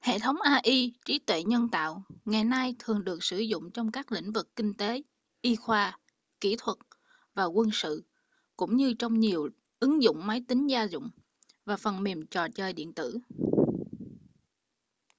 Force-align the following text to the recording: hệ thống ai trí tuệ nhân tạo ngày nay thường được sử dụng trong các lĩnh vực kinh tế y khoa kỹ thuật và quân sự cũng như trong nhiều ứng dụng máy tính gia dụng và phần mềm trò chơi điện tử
hệ 0.00 0.18
thống 0.18 0.36
ai 0.40 0.92
trí 1.04 1.18
tuệ 1.18 1.42
nhân 1.42 1.68
tạo 1.68 2.02
ngày 2.24 2.44
nay 2.44 2.74
thường 2.78 3.04
được 3.04 3.24
sử 3.24 3.38
dụng 3.38 3.70
trong 3.70 3.92
các 3.92 4.12
lĩnh 4.12 4.32
vực 4.32 4.56
kinh 4.56 4.74
tế 4.74 5.02
y 5.42 5.56
khoa 5.56 5.98
kỹ 6.40 6.56
thuật 6.58 6.78
và 7.34 7.44
quân 7.44 7.68
sự 7.72 8.04
cũng 8.56 8.76
như 8.76 8.94
trong 8.98 9.20
nhiều 9.20 9.48
ứng 9.80 10.02
dụng 10.02 10.26
máy 10.26 10.44
tính 10.48 10.66
gia 10.66 10.82
dụng 10.82 11.10
và 11.64 11.76
phần 11.76 12.02
mềm 12.02 12.26
trò 12.26 12.48
chơi 12.48 12.72
điện 12.72 12.92
tử 12.92 13.18